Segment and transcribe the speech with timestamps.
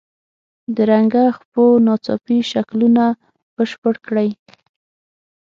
[0.75, 3.03] د رنګه خپو ناڅاپي شکلونه
[3.55, 4.29] بشپړ کړئ.